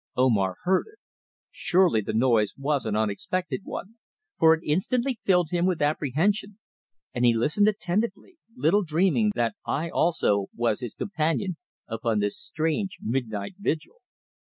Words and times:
Omar 0.17 0.55
heard 0.63 0.87
it. 0.91 0.97
Surely 1.51 2.01
the 2.01 2.11
noise 2.11 2.55
was 2.57 2.87
an 2.87 2.95
unexpected 2.95 3.61
one, 3.63 3.97
for 4.39 4.55
it 4.55 4.63
instantly 4.65 5.19
filled 5.25 5.51
him 5.51 5.63
with 5.67 5.79
apprehension, 5.79 6.57
and 7.13 7.23
he 7.23 7.35
listened 7.35 7.67
attentively, 7.67 8.37
little 8.55 8.81
dreaming 8.83 9.31
that 9.35 9.53
I 9.63 9.91
also 9.91 10.47
was 10.55 10.79
his 10.81 10.95
companion 10.95 11.57
upon 11.87 12.17
this 12.17 12.35
strange 12.35 12.97
midnight 12.99 13.53
vigil. 13.59 13.97